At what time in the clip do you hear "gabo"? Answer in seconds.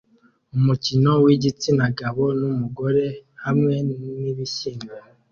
1.99-2.25